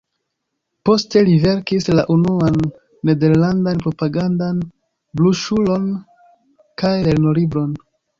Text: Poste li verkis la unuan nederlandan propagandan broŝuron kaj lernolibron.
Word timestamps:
Poste 0.89 1.19
li 1.25 1.33
verkis 1.41 1.87
la 1.97 2.05
unuan 2.13 2.55
nederlandan 3.09 3.81
propagandan 3.83 4.63
broŝuron 5.21 5.85
kaj 6.83 6.95
lernolibron. 7.09 7.77